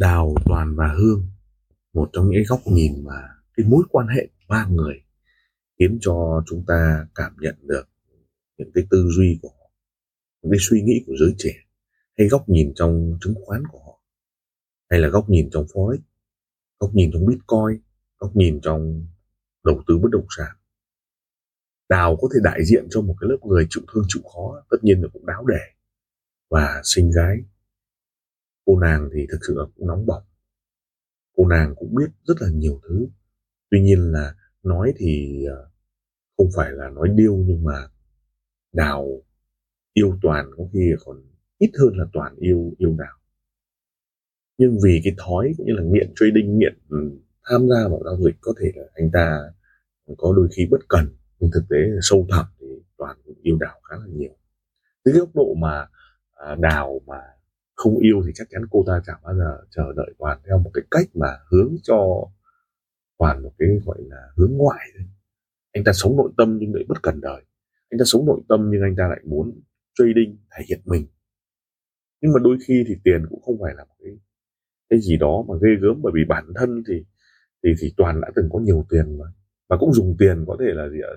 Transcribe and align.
Đào, 0.00 0.34
Toàn 0.44 0.76
và 0.76 0.94
Hương 0.98 1.26
một 1.92 2.10
trong 2.12 2.30
những 2.30 2.42
góc 2.48 2.60
nhìn 2.66 3.04
mà 3.04 3.28
cái 3.56 3.66
mối 3.66 3.84
quan 3.90 4.06
hệ 4.06 4.26
của 4.26 4.44
ba 4.48 4.66
người 4.70 4.94
khiến 5.78 5.98
cho 6.00 6.44
chúng 6.46 6.64
ta 6.66 7.06
cảm 7.14 7.36
nhận 7.40 7.54
được 7.60 7.88
những 8.58 8.70
cái 8.74 8.84
tư 8.90 9.08
duy 9.16 9.38
của 9.42 9.48
họ 9.48 9.70
những 10.42 10.50
cái 10.50 10.58
suy 10.60 10.82
nghĩ 10.82 11.04
của 11.06 11.12
giới 11.20 11.34
trẻ 11.38 11.54
hay 12.18 12.28
góc 12.28 12.48
nhìn 12.48 12.72
trong 12.76 13.18
chứng 13.20 13.34
khoán 13.44 13.62
của 13.66 13.78
họ 13.78 14.00
hay 14.90 15.00
là 15.00 15.08
góc 15.08 15.30
nhìn 15.30 15.48
trong 15.52 15.64
forex 15.64 15.98
góc 16.80 16.94
nhìn 16.94 17.10
trong 17.12 17.26
bitcoin 17.26 17.82
góc 18.18 18.36
nhìn 18.36 18.60
trong 18.60 19.06
đầu 19.64 19.82
tư 19.86 19.98
bất 19.98 20.08
động 20.12 20.26
sản. 20.36 20.56
Đào 21.88 22.16
có 22.20 22.28
thể 22.34 22.40
đại 22.42 22.64
diện 22.64 22.86
cho 22.90 23.00
một 23.00 23.14
cái 23.20 23.30
lớp 23.30 23.38
người 23.46 23.66
chịu 23.70 23.82
thương 23.94 24.04
chịu 24.08 24.22
khó 24.22 24.62
tất 24.70 24.78
nhiên 24.82 25.02
là 25.02 25.08
cũng 25.12 25.26
đáo 25.26 25.46
để 25.46 25.60
và 26.50 26.80
sinh 26.84 27.10
gái 27.10 27.36
cô 28.66 28.80
nàng 28.80 29.08
thì 29.14 29.26
thực 29.30 29.38
sự 29.48 29.54
là 29.56 29.64
cũng 29.76 29.86
nóng 29.86 30.06
bỏng. 30.06 30.22
Cô 31.36 31.48
nàng 31.48 31.74
cũng 31.76 31.94
biết 31.94 32.10
rất 32.24 32.34
là 32.40 32.48
nhiều 32.52 32.80
thứ. 32.88 33.06
Tuy 33.70 33.80
nhiên 33.80 34.12
là 34.12 34.34
nói 34.62 34.92
thì 34.96 35.44
ờ, 35.44 35.70
không 36.36 36.48
phải 36.56 36.72
là 36.72 36.90
nói 36.90 37.08
điêu 37.14 37.36
nhưng 37.36 37.64
mà 37.64 37.88
đào 38.72 39.22
yêu 39.92 40.18
toàn 40.22 40.50
có 40.56 40.64
khi 40.72 40.92
còn 41.04 41.22
ít 41.58 41.70
hơn 41.80 41.98
là 41.98 42.04
toàn 42.12 42.36
yêu 42.36 42.72
yêu 42.78 42.96
đào. 42.98 43.18
Nhưng 44.58 44.78
vì 44.84 45.00
cái 45.04 45.14
thói 45.18 45.54
cũng 45.56 45.66
như 45.66 45.72
là 45.72 45.82
nghiện 45.82 46.12
trading, 46.16 46.58
nghiện 46.58 46.78
ừ, 46.88 47.10
tham 47.44 47.68
gia 47.68 47.88
vào 47.88 48.02
giao 48.04 48.16
dịch 48.24 48.36
có 48.40 48.54
thể 48.60 48.72
là 48.74 48.84
anh 48.94 49.10
ta 49.12 49.38
có 50.18 50.32
đôi 50.36 50.48
khi 50.56 50.66
bất 50.70 50.80
cần, 50.88 51.16
nhưng 51.38 51.50
thực 51.54 51.64
tế 51.70 51.76
sâu 52.00 52.26
thẳm 52.30 52.46
thì 52.60 52.66
toàn 52.98 53.16
cũng 53.24 53.34
yêu 53.42 53.56
đào 53.60 53.80
khá 53.82 53.96
là 53.96 54.06
nhiều. 54.06 54.36
Từ 55.04 55.12
cái 55.12 55.20
góc 55.20 55.30
độ 55.34 55.54
mà 55.54 55.86
à, 56.34 56.54
đào 56.54 57.00
mà 57.06 57.20
không 57.74 57.98
yêu 57.98 58.22
thì 58.26 58.32
chắc 58.34 58.46
chắn 58.50 58.62
cô 58.70 58.84
ta 58.86 59.02
chẳng 59.06 59.20
bao 59.24 59.34
giờ 59.36 59.58
chờ 59.70 59.92
đợi 59.96 60.14
toàn 60.18 60.40
theo 60.46 60.58
một 60.58 60.70
cái 60.74 60.84
cách 60.90 61.06
mà 61.14 61.28
hướng 61.50 61.74
cho 61.82 62.28
toàn 63.18 63.42
một 63.42 63.52
cái 63.58 63.68
gọi 63.84 63.98
là 64.00 64.28
hướng 64.36 64.52
ngoại 64.52 64.86
thôi. 64.98 65.06
Anh 65.72 65.84
ta 65.84 65.92
sống 65.92 66.16
nội 66.16 66.30
tâm 66.36 66.58
nhưng 66.60 66.74
lại 66.74 66.84
bất 66.88 67.02
cần 67.02 67.20
đời. 67.20 67.42
Anh 67.90 67.98
ta 67.98 68.04
sống 68.04 68.26
nội 68.26 68.40
tâm 68.48 68.70
nhưng 68.72 68.82
anh 68.82 68.96
ta 68.96 69.08
lại 69.08 69.20
muốn 69.24 69.60
trading 69.94 70.36
thể 70.56 70.64
hiện 70.68 70.80
mình. 70.84 71.06
Nhưng 72.20 72.32
mà 72.32 72.38
đôi 72.42 72.56
khi 72.66 72.84
thì 72.88 72.94
tiền 73.04 73.26
cũng 73.30 73.42
không 73.42 73.58
phải 73.62 73.74
là 73.76 73.84
một 73.84 73.94
cái 74.04 74.18
cái 74.88 75.00
gì 75.00 75.16
đó 75.16 75.44
mà 75.48 75.54
ghê 75.62 75.70
gớm 75.80 76.02
bởi 76.02 76.12
vì 76.14 76.24
bản 76.28 76.44
thân 76.54 76.82
thì 76.88 77.04
thì 77.62 77.70
thì 77.80 77.92
toàn 77.96 78.20
đã 78.20 78.30
từng 78.36 78.48
có 78.52 78.58
nhiều 78.58 78.86
tiền 78.90 79.18
mà. 79.18 79.24
Và 79.68 79.76
cũng 79.80 79.92
dùng 79.92 80.16
tiền 80.18 80.44
có 80.46 80.56
thể 80.60 80.66
là 80.68 80.88
gì 80.88 80.98
ạ? 81.00 81.14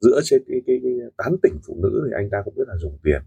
Giữa 0.00 0.20
trên 0.24 0.42
cái, 0.48 0.60
cái, 0.66 0.80
cái 0.82 0.92
tán 1.16 1.36
tỉnh 1.42 1.58
phụ 1.66 1.78
nữ 1.82 2.02
thì 2.06 2.12
anh 2.16 2.30
ta 2.30 2.38
cũng 2.44 2.54
biết 2.56 2.64
là 2.68 2.76
dùng 2.76 2.98
tiền 3.02 3.22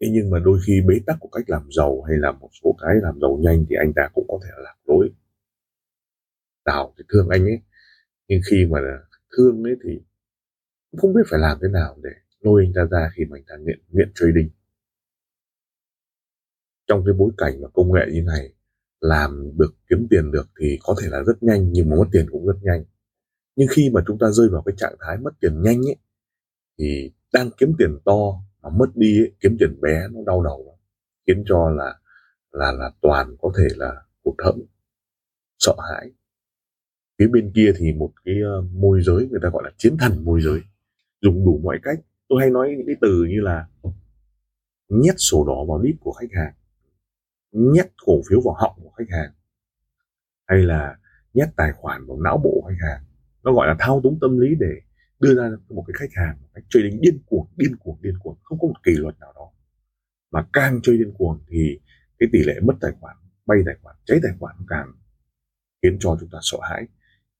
thế 0.00 0.08
nhưng 0.12 0.30
mà 0.30 0.38
đôi 0.38 0.58
khi 0.66 0.80
bế 0.88 0.94
tắc 1.06 1.16
của 1.20 1.28
cách 1.28 1.44
làm 1.46 1.68
giàu 1.76 2.02
hay 2.02 2.16
là 2.18 2.32
một 2.32 2.50
số 2.62 2.76
cái 2.82 2.94
làm 3.02 3.20
giàu 3.20 3.38
nhanh 3.42 3.66
thì 3.68 3.76
anh 3.76 3.92
ta 3.96 4.08
cũng 4.14 4.26
có 4.28 4.38
thể 4.44 4.50
lạc 4.64 4.76
lối. 4.84 5.10
Đào 6.64 6.94
thì 6.98 7.04
thương 7.08 7.28
anh 7.28 7.44
ấy. 7.44 7.60
Nhưng 8.28 8.40
khi 8.50 8.66
mà 8.70 8.78
thương 9.36 9.62
ấy 9.62 9.76
thì 9.84 10.00
cũng 10.90 11.00
không 11.00 11.14
biết 11.14 11.22
phải 11.30 11.40
làm 11.40 11.58
thế 11.62 11.68
nào 11.68 11.98
để 12.02 12.10
lôi 12.40 12.64
anh 12.66 12.72
ta 12.74 12.84
ra 12.90 13.10
khi 13.16 13.24
mà 13.24 13.36
anh 13.36 13.44
ta 13.48 13.54
nghiện 13.56 13.78
nghiện 13.88 14.12
trading. 14.14 14.50
Trong 16.86 17.02
cái 17.06 17.14
bối 17.18 17.30
cảnh 17.36 17.60
mà 17.60 17.68
công 17.68 17.92
nghệ 17.92 18.06
như 18.12 18.22
này 18.22 18.52
làm 19.00 19.50
được, 19.58 19.74
kiếm 19.90 20.06
tiền 20.10 20.30
được 20.30 20.48
thì 20.60 20.78
có 20.82 20.94
thể 21.02 21.08
là 21.10 21.22
rất 21.22 21.42
nhanh, 21.42 21.72
nhưng 21.72 21.90
mà 21.90 21.96
mất 21.96 22.08
tiền 22.12 22.26
cũng 22.30 22.46
rất 22.46 22.56
nhanh. 22.62 22.84
Nhưng 23.56 23.68
khi 23.70 23.90
mà 23.92 24.00
chúng 24.06 24.18
ta 24.18 24.30
rơi 24.30 24.48
vào 24.48 24.62
cái 24.62 24.74
trạng 24.76 24.94
thái 25.00 25.16
mất 25.18 25.30
tiền 25.40 25.62
nhanh 25.62 25.78
ấy, 25.78 25.96
thì 26.78 27.12
đang 27.32 27.50
kiếm 27.58 27.72
tiền 27.78 27.98
to 28.04 28.42
mà 28.62 28.70
mất 28.70 28.86
đi 28.94 29.20
ấy, 29.22 29.32
kiếm 29.40 29.56
tiền 29.58 29.80
bé 29.80 30.08
nó 30.12 30.20
đau 30.26 30.42
đầu 30.42 30.64
lắm 30.66 30.74
khiến 31.26 31.44
cho 31.46 31.70
là 31.70 31.94
là 32.50 32.72
là 32.72 32.90
toàn 33.00 33.36
có 33.40 33.52
thể 33.58 33.68
là 33.76 34.02
hụt 34.24 34.34
hẫng 34.44 34.60
sợ 35.58 35.74
hãi. 35.92 36.10
Phía 37.18 37.28
bên 37.28 37.52
kia 37.54 37.72
thì 37.76 37.92
một 37.92 38.12
cái 38.24 38.34
ờ, 38.44 38.62
môi 38.72 39.02
giới 39.02 39.28
người 39.30 39.40
ta 39.42 39.48
gọi 39.48 39.62
là 39.64 39.70
chiến 39.76 39.96
thần 39.98 40.24
môi 40.24 40.40
giới 40.40 40.60
dùng 41.20 41.44
đủ 41.44 41.60
mọi 41.64 41.78
cách. 41.82 41.98
Tôi 42.28 42.38
hay 42.40 42.50
nói 42.50 42.74
những 42.78 42.86
cái 42.86 42.96
từ 43.00 43.24
như 43.28 43.40
là 43.40 43.66
nhét 44.88 45.14
sổ 45.18 45.44
đỏ 45.46 45.64
vào 45.68 45.82
đít 45.82 45.96
của 46.00 46.12
khách 46.12 46.32
hàng 46.32 46.52
nhét 47.52 47.86
cổ 48.06 48.20
phiếu 48.28 48.40
vào 48.40 48.54
họng 48.54 48.80
của 48.82 48.90
khách 48.90 49.10
hàng 49.10 49.30
hay 50.46 50.58
là 50.58 50.96
nhét 51.34 51.48
tài 51.56 51.72
khoản 51.72 52.06
vào 52.06 52.18
não 52.20 52.38
bộ 52.44 52.50
của 52.62 52.68
khách 52.68 52.88
hàng. 52.88 53.04
Nó 53.44 53.52
gọi 53.52 53.66
là 53.66 53.76
thao 53.78 54.00
túng 54.02 54.18
tâm 54.20 54.38
lý 54.38 54.54
để 54.60 54.80
đưa 55.20 55.34
ra 55.34 55.50
một 55.68 55.84
cái 55.86 55.94
khách 55.98 56.22
hàng 56.22 56.36
một 56.42 56.48
cách 56.54 56.64
trading 56.68 57.00
điên 57.00 57.18
cuồng 57.26 57.46
điên 57.56 57.76
cuồng 57.76 57.98
điên 58.02 58.07
cuồng 58.07 58.07
không 58.60 58.68
có 58.68 58.68
một 58.68 58.80
kỷ 58.84 58.92
luật 58.92 59.20
nào 59.20 59.32
đó. 59.34 59.50
Mà 60.30 60.46
càng 60.52 60.80
chơi 60.82 60.98
điên 60.98 61.12
cuồng 61.18 61.40
thì 61.48 61.80
cái 62.18 62.28
tỷ 62.32 62.38
lệ 62.38 62.60
mất 62.62 62.74
tài 62.80 62.92
khoản, 63.00 63.16
bay 63.46 63.58
tài 63.66 63.74
khoản, 63.82 63.96
cháy 64.04 64.18
tài 64.22 64.32
khoản 64.38 64.56
càng 64.68 64.92
khiến 65.82 65.96
cho 66.00 66.16
chúng 66.20 66.28
ta 66.32 66.38
sợ 66.42 66.58
hãi. 66.70 66.86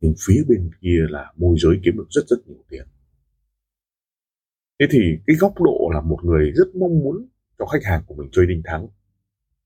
Nhưng 0.01 0.15
phía 0.27 0.45
bên 0.49 0.71
kia 0.81 1.07
là 1.09 1.33
môi 1.37 1.57
giới 1.59 1.81
kiếm 1.85 1.97
được 1.97 2.07
rất 2.11 2.23
rất 2.27 2.37
nhiều 2.47 2.65
tiền. 2.69 2.87
Thế 4.81 4.87
thì 4.91 4.99
cái 5.27 5.37
góc 5.37 5.55
độ 5.61 5.91
là 5.95 6.01
một 6.01 6.19
người 6.25 6.53
rất 6.55 6.77
mong 6.77 6.99
muốn 6.99 7.29
cho 7.59 7.67
khách 7.67 7.85
hàng 7.85 8.03
của 8.07 8.15
mình 8.15 8.29
chơi 8.33 8.47
đinh 8.47 8.63
thắng 8.65 8.89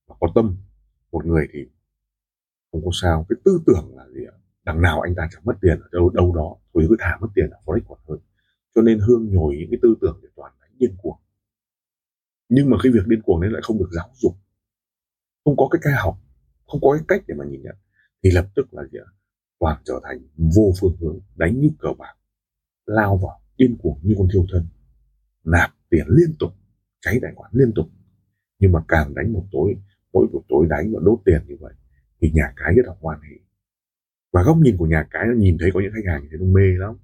và 0.07 0.17
có 0.21 0.29
tâm. 0.35 0.57
Một 1.13 1.27
người 1.27 1.47
thì 1.53 1.59
không 2.73 2.85
có 2.85 2.91
sao. 3.03 3.27
Cái 3.29 3.37
tư 3.45 3.61
tưởng 3.67 3.97
là 3.97 4.09
gì 4.15 4.25
ạ? 4.25 4.35
Đằng 4.65 4.83
nào 4.83 5.01
anh 5.01 5.15
ta 5.15 5.29
chẳng 5.33 5.43
mất 5.45 5.55
tiền 5.61 5.81
ở 5.81 5.89
đâu 5.93 6.11
đâu 6.11 6.35
đó. 6.35 6.57
Thôi 6.75 6.87
cứ 6.89 6.97
thả 6.99 7.19
mất 7.21 7.29
tiền 7.35 7.51
ở 7.51 7.59
forex 7.65 7.81
còn 7.89 7.99
hơn. 8.09 8.19
Cho 8.75 8.83
nên 8.83 8.99
hương 8.99 9.35
nhồi 9.35 9.57
những 9.59 9.71
cái 9.71 9.79
tư 9.83 9.95
tưởng 10.01 10.21
để 10.23 10.29
toàn 10.37 10.53
đánh 10.61 10.71
điên 10.79 10.95
cuồng 10.99 11.19
nhưng 12.55 12.71
mà 12.71 12.77
cái 12.83 12.93
việc 12.93 13.07
điên 13.07 13.23
cuồng 13.23 13.41
đấy 13.41 13.51
lại 13.51 13.63
không 13.65 13.79
được 13.79 13.89
giáo 13.93 14.11
dục. 14.23 14.33
Không 15.45 15.57
có 15.57 15.69
cái 15.71 15.81
cách 15.83 15.95
học, 16.05 16.19
không 16.67 16.81
có 16.81 16.93
cái 16.93 17.05
cách 17.09 17.25
để 17.29 17.35
mà 17.39 17.45
nhìn 17.45 17.63
nhận. 17.63 17.77
Thì 18.23 18.31
lập 18.31 18.47
tức 18.57 18.75
là 18.75 18.83
gì 18.93 18.99
ạ? 18.99 19.11
Toàn 19.59 19.83
trở 19.85 20.01
thành 20.03 20.19
vô 20.57 20.73
phương 20.81 20.97
hướng, 21.01 21.21
đánh 21.37 21.61
như 21.61 21.69
cờ 21.79 21.89
bạc, 21.99 22.15
lao 22.87 23.17
vào, 23.17 23.41
điên 23.57 23.77
cuồng 23.83 23.99
như 24.03 24.15
con 24.19 24.29
thiêu 24.33 24.47
thân. 24.53 24.67
Nạp 25.45 25.71
tiền 25.91 26.07
liên 26.09 26.37
tục, 26.39 26.53
cháy 27.01 27.19
tài 27.23 27.33
khoản 27.37 27.51
liên 27.55 27.73
tục. 27.75 27.87
Nhưng 28.59 28.73
mà 28.73 28.81
càng 28.89 29.15
đánh 29.15 29.33
một 29.33 29.47
tối, 29.53 29.75
mỗi 30.13 30.27
buổi 30.33 30.43
tối 30.49 30.67
đánh 30.71 30.93
và 30.95 31.01
đốt 31.05 31.19
tiền 31.25 31.43
như 31.49 31.57
vậy, 31.61 31.75
thì 32.21 32.31
nhà 32.31 32.53
cái 32.57 32.75
rất 32.75 32.83
là 32.87 32.93
hoan 33.01 33.21
hỷ 33.31 33.37
và 34.33 34.43
góc 34.43 34.57
nhìn 34.57 34.77
của 34.77 34.87
nhà 34.87 35.07
cái 35.11 35.27
nó 35.27 35.35
nhìn 35.35 35.57
thấy 35.61 35.71
có 35.75 35.81
những 35.81 35.93
khách 35.95 36.13
hàng 36.13 36.27
thì 36.31 36.37
nó 36.41 36.47
mê 36.47 36.77
lắm. 36.79 36.97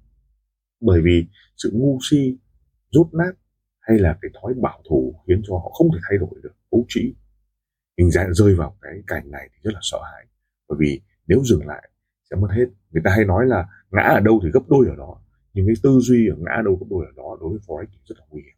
Bởi 0.81 1.01
vì 1.01 1.27
sự 1.57 1.71
ngu 1.73 1.99
si, 2.09 2.37
rút 2.91 3.13
nát 3.13 3.31
hay 3.89 3.99
là 3.99 4.17
cái 4.21 4.31
thói 4.41 4.53
bảo 4.53 4.81
thủ 4.89 5.15
khiến 5.27 5.41
cho 5.47 5.53
họ 5.53 5.69
không 5.69 5.87
thể 5.93 5.99
thay 6.09 6.17
đổi 6.17 6.39
được 6.43 6.55
ấu 6.69 6.85
trĩ. 6.87 7.15
Mình 7.97 8.09
rơi 8.31 8.55
vào 8.55 8.77
cái 8.81 8.93
cảnh 9.07 9.31
này 9.31 9.49
thì 9.53 9.59
rất 9.63 9.71
là 9.73 9.79
sợ 9.83 9.97
hãi 10.03 10.25
bởi 10.67 10.77
vì 10.81 11.01
nếu 11.27 11.43
dừng 11.43 11.67
lại 11.67 11.89
sẽ 12.29 12.35
mất 12.35 12.47
hết. 12.51 12.65
Người 12.91 13.01
ta 13.05 13.11
hay 13.11 13.25
nói 13.25 13.45
là 13.47 13.67
ngã 13.91 14.01
ở 14.01 14.19
đâu 14.19 14.39
thì 14.43 14.49
gấp 14.53 14.63
đôi 14.67 14.87
ở 14.89 14.95
đó 14.95 15.21
nhưng 15.53 15.67
cái 15.67 15.75
tư 15.83 15.99
duy 16.01 16.29
ở 16.29 16.35
ngã 16.37 16.61
đâu 16.65 16.75
gấp 16.75 16.85
đôi 16.89 17.05
ở 17.05 17.11
đó 17.15 17.37
đối 17.41 17.49
với 17.49 17.59
forex 17.67 17.85
thì 17.91 17.99
rất 18.05 18.15
là 18.19 18.25
nguy 18.29 18.41
hiểm. 18.41 18.55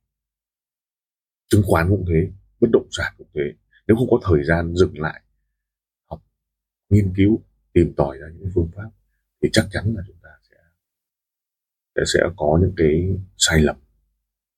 Chứng 1.50 1.62
khoán 1.66 1.90
cũng 1.90 2.06
thế 2.10 2.32
bất 2.60 2.68
động 2.74 2.88
sản 2.92 3.14
cũng 3.18 3.28
thế. 3.34 3.42
Nếu 3.88 3.98
không 3.98 4.10
có 4.10 4.20
thời 4.24 4.44
gian 4.44 4.76
dừng 4.76 5.00
lại 5.00 5.22
học 6.10 6.22
nghiên 6.90 7.14
cứu 7.16 7.42
tìm 7.74 7.94
tòi 7.98 8.18
ra 8.18 8.28
những 8.34 8.50
phương 8.56 8.70
pháp 8.76 8.90
thì 9.42 9.50
chắc 9.54 9.66
chắn 9.72 9.84
là 9.96 10.04
chúng 10.08 10.18
ta 10.24 10.30
sẽ 10.50 10.58
sẽ, 11.96 12.02
sẽ 12.14 12.20
có 12.38 12.60
những 12.62 12.74
cái 12.78 13.18
sai 13.38 13.62
lầm 13.62 13.76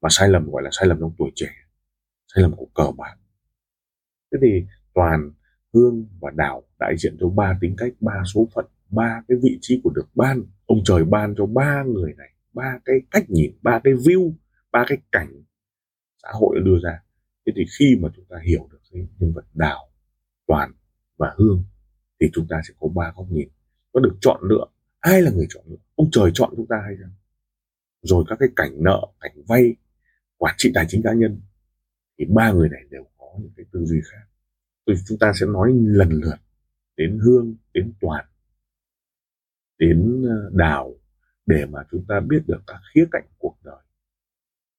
mà 0.04 0.10
sai 0.12 0.30
lầm, 0.30 0.52
gọi 0.52 0.64
là 0.64 0.70
sai 0.74 0.88
lầm 0.88 1.00
trong 1.00 1.14
tuổi 1.18 1.32
trẻ, 1.36 1.50
sai 2.36 2.42
lầm 2.42 2.56
của 2.56 2.68
cờ 2.76 2.92
bạc. 2.98 3.16
Thế 4.32 4.38
thì 4.42 4.66
toàn 4.94 5.32
hương 5.74 6.08
và 6.22 6.32
đào 6.36 6.64
đại 6.80 6.96
diện 6.98 7.18
cho 7.20 7.30
ba 7.30 7.58
tính 7.62 7.76
cách, 7.78 7.94
ba 8.00 8.24
số 8.34 8.48
phận, 8.56 8.66
ba 8.90 9.24
cái 9.28 9.38
vị 9.44 9.58
trí 9.62 9.82
của 9.84 9.90
được 9.90 10.08
ban, 10.16 10.44
ông 10.66 10.78
trời 10.86 11.04
ban 11.04 11.36
cho 11.38 11.46
ba 11.46 11.84
người 11.84 12.14
này, 12.18 12.30
ba 12.54 12.80
cái 12.86 12.96
cách 13.12 13.30
nhìn, 13.30 13.52
ba 13.62 13.82
cái 13.84 13.94
view, 13.94 14.34
ba 14.72 14.86
cái 14.88 14.98
cảnh 15.12 15.44
xã 16.24 16.30
hội 16.34 16.60
đưa 16.66 16.80
ra. 16.84 17.04
Thế 17.46 17.54
thì 17.56 17.66
khi 17.80 17.98
mà 18.02 18.10
chúng 18.16 18.26
ta 18.30 18.38
hiểu 18.46 18.68
được 18.72 18.80
cái 18.92 19.08
nhân 19.20 19.34
vật 19.34 19.46
đào 19.54 19.90
toàn 20.48 20.72
và 21.18 21.34
hương, 21.38 21.64
thì 22.20 22.28
chúng 22.34 22.48
ta 22.50 22.62
sẽ 22.68 22.74
có 22.80 22.88
ba 22.88 23.14
góc 23.16 23.26
nhìn. 23.30 23.50
Có 23.94 24.00
được 24.00 24.18
chọn 24.22 24.40
lựa. 24.44 24.66
Ai 25.00 25.22
là 25.22 25.32
người 25.32 25.46
chọn 25.50 25.64
lựa? 25.68 25.78
Ông 25.96 26.10
trời 26.12 26.32
chọn 26.34 26.54
chúng 26.56 26.68
ta 26.68 26.82
hay 26.86 26.96
sao? 27.02 27.10
Rồi 28.02 28.24
các 28.28 28.36
cái 28.40 28.50
cảnh 28.56 28.84
nợ, 28.84 29.02
cảnh 29.20 29.44
vay 29.48 29.76
quản 30.44 30.56
trị 30.58 30.72
tài 30.74 30.86
chính 30.88 31.02
cá 31.04 31.14
nhân 31.14 31.42
thì 32.20 32.26
ba 32.26 32.52
người 32.52 32.70
này 32.70 32.82
đều 32.90 33.04
có 33.18 33.28
những 33.40 33.52
cái 33.58 33.66
tư 33.72 33.86
duy 33.86 34.02
khác. 34.12 34.26
Tôi, 34.86 34.96
chúng 35.08 35.18
ta 35.18 35.32
sẽ 35.40 35.46
nói 35.46 35.72
lần 35.76 36.10
lượt 36.10 36.36
đến 36.98 37.20
hương 37.20 37.56
đến 37.74 37.94
toàn 38.02 38.26
đến 39.80 40.24
ờ, 40.30 40.50
đào 40.54 40.96
để 41.46 41.66
mà 41.66 41.80
chúng 41.92 42.06
ta 42.08 42.20
biết 42.20 42.44
được 42.48 42.62
các 42.68 42.80
khía 42.94 43.06
cạnh 43.12 43.26
cuộc 43.38 43.58
đời. 43.64 43.82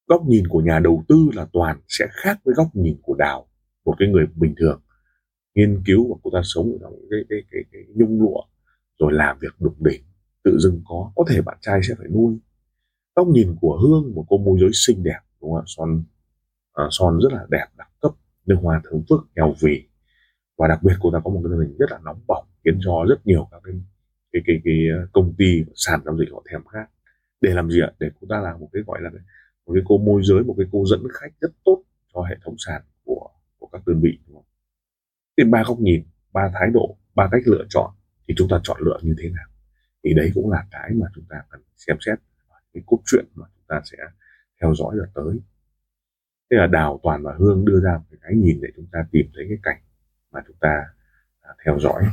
Góc 0.07 0.21
nhìn 0.27 0.47
của 0.47 0.61
nhà 0.61 0.79
đầu 0.79 1.03
tư 1.07 1.29
là 1.33 1.47
toàn 1.53 1.79
sẽ 1.87 2.05
khác 2.11 2.39
với 2.43 2.55
góc 2.55 2.67
nhìn 2.75 2.97
của 3.01 3.15
đào 3.15 3.47
một 3.85 3.95
cái 3.99 4.09
người 4.09 4.25
bình 4.35 4.55
thường 4.57 4.81
nghiên 5.55 5.83
cứu 5.85 6.13
và 6.13 6.19
cô 6.23 6.31
ta 6.33 6.39
sống 6.43 6.71
ở 6.71 6.77
trong 6.81 6.93
cái 7.09 7.19
cái 7.29 7.39
cái, 7.51 7.61
cái 7.71 7.81
nhung 7.95 8.21
lụa 8.21 8.41
rồi 8.99 9.13
làm 9.13 9.39
việc 9.39 9.55
đục 9.59 9.81
đỉnh 9.81 10.03
tự 10.43 10.57
dưng 10.59 10.81
có. 10.85 11.11
Có 11.15 11.25
thể 11.29 11.41
bạn 11.41 11.57
trai 11.61 11.79
sẽ 11.83 11.95
phải 11.97 12.07
nuôi. 12.07 12.39
Góc 13.15 13.27
nhìn 13.27 13.55
của 13.61 13.79
hương 13.81 14.15
một 14.15 14.25
cô 14.29 14.37
môi 14.37 14.59
giới 14.59 14.69
xinh 14.73 15.03
đẹp 15.03 15.19
đúng 15.45 15.53
không 15.53 15.61
ạ? 15.61 15.65
Son 15.67 16.03
à, 16.73 16.83
son 16.91 17.19
rất 17.19 17.33
là 17.33 17.45
đẹp 17.49 17.65
đẳng 17.77 17.91
cấp 18.01 18.11
nước 18.45 18.55
hoa 18.61 18.81
thơm 18.83 19.01
phức 19.09 19.19
heo 19.35 19.53
vì. 19.61 19.87
Và 20.57 20.67
đặc 20.67 20.79
biệt 20.83 20.93
cô 20.99 21.11
ta 21.11 21.19
có 21.23 21.29
một 21.31 21.41
cái 21.43 21.57
hình 21.59 21.77
rất 21.77 21.91
là 21.91 21.99
nóng 22.03 22.21
bỏng 22.27 22.45
khiến 22.65 22.79
cho 22.81 23.05
rất 23.09 23.27
nhiều 23.27 23.47
các 23.51 23.61
cái 23.63 23.73
cái 24.33 24.41
cái, 24.45 24.61
cái 24.63 24.87
ờ, 24.99 25.07
công 25.13 25.33
ty 25.37 25.65
sàn 25.75 25.99
giao 26.05 26.17
dịch 26.17 26.31
họ 26.31 26.43
thèm 26.51 26.65
khát. 26.65 26.85
Để 27.41 27.53
làm 27.53 27.69
gì 27.69 27.81
ạ? 27.81 27.91
Để 27.99 28.07
cô 28.21 28.27
ta 28.29 28.41
là 28.41 28.57
một 28.57 28.69
cái 28.73 28.83
gọi 28.87 29.01
là 29.01 29.09
một 29.65 29.73
cái 29.73 29.83
cô 29.85 29.97
môi 29.97 30.21
giới 30.23 30.43
một 30.43 30.55
cái 30.57 30.67
cô 30.71 30.85
dẫn 30.85 31.03
khách 31.13 31.31
rất 31.41 31.51
tốt 31.65 31.83
cho 32.13 32.21
hệ 32.21 32.35
thống 32.45 32.55
sàn 32.57 32.81
của 33.03 33.29
của 33.59 33.67
các 33.71 33.87
đơn 33.87 34.01
vị 34.01 34.19
đúng 34.27 34.35
không? 34.35 34.45
thì 35.37 35.43
ba 35.43 35.63
góc 35.67 35.79
nhìn 35.79 36.03
ba 36.33 36.51
thái 36.53 36.69
độ 36.73 36.97
ba 37.15 37.29
cách 37.31 37.41
lựa 37.45 37.65
chọn 37.69 37.91
thì 38.27 38.33
chúng 38.37 38.47
ta 38.49 38.59
chọn 38.63 38.77
lựa 38.85 38.99
như 39.01 39.15
thế 39.19 39.29
nào? 39.29 39.47
Thì 40.03 40.13
đấy 40.13 40.31
cũng 40.33 40.51
là 40.51 40.65
cái 40.71 40.89
mà 40.93 41.07
chúng 41.15 41.25
ta 41.29 41.37
cần 41.49 41.61
xem 41.75 41.97
xét. 42.05 42.19
Cái 42.73 42.83
cốt 42.85 42.99
truyện 43.05 43.25
mà 43.35 43.45
chúng 43.55 43.65
ta 43.67 43.81
sẽ 43.85 43.97
theo 44.61 44.73
dõi 44.75 44.95
và 44.99 45.07
tới. 45.15 45.39
Thế 46.51 46.57
là 46.57 46.67
đào 46.67 46.99
toàn 47.03 47.23
và 47.23 47.35
hương 47.39 47.65
đưa 47.65 47.79
ra 47.79 47.97
một 47.97 48.17
cái 48.21 48.35
nhìn 48.35 48.61
để 48.61 48.67
chúng 48.75 48.85
ta 48.91 48.99
tìm 49.11 49.25
thấy 49.35 49.45
cái 49.49 49.57
cảnh 49.63 49.81
mà 50.31 50.41
chúng 50.47 50.57
ta 50.59 50.85
à, 51.41 51.51
theo 51.65 51.79
dõi. 51.79 52.03